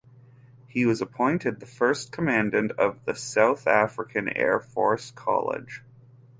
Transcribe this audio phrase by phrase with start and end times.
[0.67, 5.83] He was appointed the first Commandant of the South African Air Force College.